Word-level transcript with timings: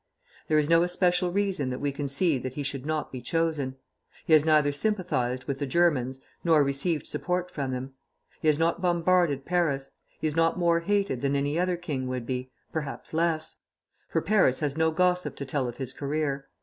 There 0.47 0.57
is 0.57 0.67
no 0.67 0.81
especial 0.81 1.31
reason 1.31 1.69
that 1.69 1.77
we 1.79 1.91
can 1.91 2.07
see 2.07 2.39
that 2.39 2.55
he 2.55 2.63
should 2.63 2.87
not 2.87 3.11
be 3.11 3.21
chosen. 3.21 3.75
He 4.25 4.33
has 4.33 4.43
neither 4.43 4.71
sympathized 4.71 5.45
with 5.45 5.59
the 5.59 5.67
Germans, 5.67 6.19
nor 6.43 6.63
received 6.63 7.05
support 7.05 7.51
from 7.51 7.69
them. 7.69 7.93
He 8.41 8.47
has 8.47 8.57
not 8.57 8.81
bombarded 8.81 9.45
Paris. 9.45 9.91
He 10.19 10.25
is 10.25 10.35
not 10.35 10.57
more 10.57 10.79
hated 10.79 11.21
than 11.21 11.35
any 11.35 11.59
other 11.59 11.77
king 11.77 12.07
would 12.07 12.25
be, 12.25 12.49
perhaps 12.73 13.13
less; 13.13 13.57
for 14.07 14.23
Paris 14.23 14.59
has 14.61 14.75
no 14.75 14.89
gossip 14.89 15.35
to 15.35 15.45
tell 15.45 15.67
of 15.67 15.77
his 15.77 15.93
career. 15.93 16.47